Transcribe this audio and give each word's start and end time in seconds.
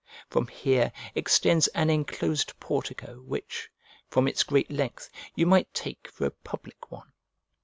From 0.31 0.47
here 0.47 0.91
extends 1.13 1.67
an 1.75 1.91
enclosed 1.91 2.59
portico 2.59 3.19
which, 3.21 3.69
from 4.09 4.27
its 4.27 4.41
great 4.41 4.71
length, 4.71 5.11
you 5.35 5.45
might 5.45 5.71
take 5.75 6.07
for 6.07 6.25
a 6.25 6.31
public 6.31 6.89
one. 6.91 7.11